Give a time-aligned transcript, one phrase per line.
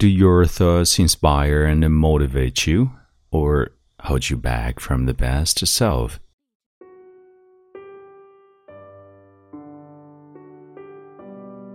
[0.00, 2.90] do your thoughts inspire and motivate you,
[3.30, 6.18] or hold you back from the best self?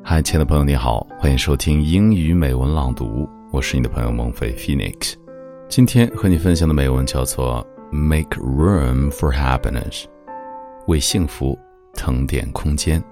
[0.04, 5.14] Hi，亲爱的朋友，你好，欢迎收听英语美文朗读，我是你的朋友孟飞 Phoenix。
[5.70, 7.64] 今天和你分享的美文叫做
[7.96, 10.04] 《Make Room for Happiness》，
[10.88, 11.56] 为幸福
[11.94, 13.04] 腾点空间。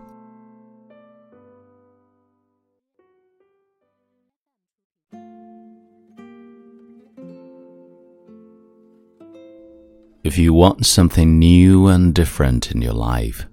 [10.24, 13.46] If you want something new and different in your life,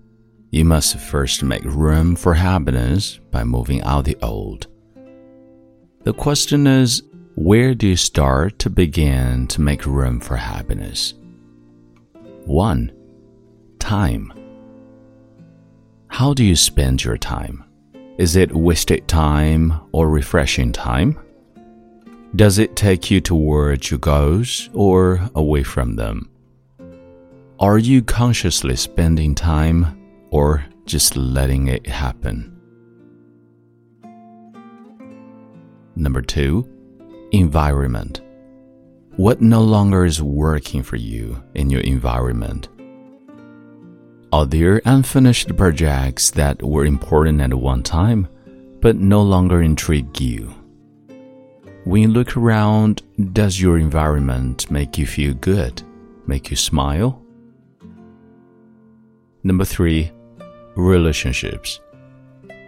[0.52, 4.68] you must first make room for happiness by moving out the old.
[6.04, 7.02] The question is,
[7.34, 11.14] where do you start to begin to make room for happiness?
[12.44, 12.92] 1.
[13.80, 14.32] Time.
[16.06, 17.64] How do you spend your time?
[18.16, 21.18] Is it wasted time or refreshing time?
[22.36, 26.30] Does it take you towards your goals or away from them?
[27.60, 29.84] Are you consciously spending time
[30.30, 32.58] or just letting it happen?
[35.94, 36.66] Number two,
[37.32, 38.22] environment.
[39.16, 42.70] What no longer is working for you in your environment?
[44.32, 48.26] Are there unfinished projects that were important at one time
[48.80, 50.54] but no longer intrigue you?
[51.84, 53.02] When you look around,
[53.34, 55.82] does your environment make you feel good,
[56.26, 57.19] make you smile?
[59.42, 60.12] Number three,
[60.76, 61.80] relationships.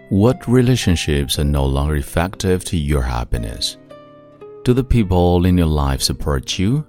[0.08, 3.76] What relationships are no longer effective to your happiness?
[4.64, 6.86] Do the people in your life support you?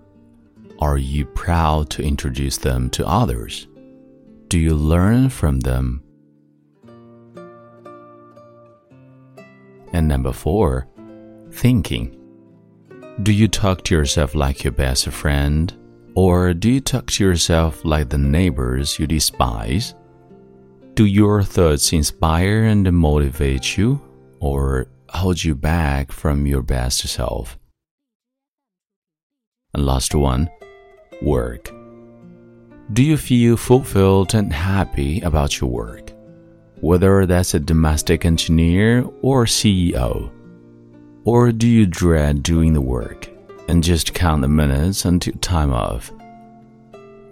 [0.79, 3.67] Are you proud to introduce them to others?
[4.47, 6.03] Do you learn from them?
[9.91, 10.87] And number four,
[11.51, 12.17] thinking.
[13.21, 15.73] Do you talk to yourself like your best friend?
[16.15, 19.95] Or do you talk to yourself like the neighbors you despise?
[20.93, 23.99] Do your thoughts inspire and motivate you,
[24.39, 27.57] or hold you back from your best self?
[29.73, 30.51] And last one,
[31.23, 31.73] work.
[32.91, 36.11] Do you feel fulfilled and happy about your work?
[36.81, 40.31] Whether that's a domestic engineer or CEO?
[41.25, 43.32] Or do you dread doing the work?
[43.67, 46.11] And just count the minutes until time off.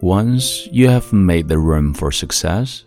[0.01, 2.85] Once you have made the room for success,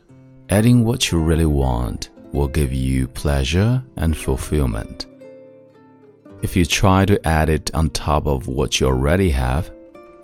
[0.49, 5.07] adding what you really want will give you pleasure and fulfillment.
[6.43, 9.71] If you try to add it on top of what you already have,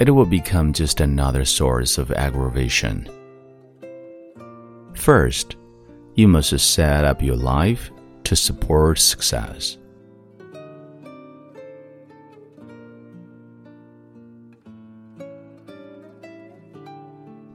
[0.00, 3.08] it will become just another source of aggravation.
[4.94, 5.56] First,
[6.14, 7.90] you must set up your life
[8.24, 9.78] to support success.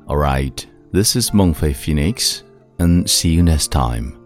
[0.08, 2.44] Alright, this is Mengfei Phoenix,
[2.78, 4.25] and see you next time.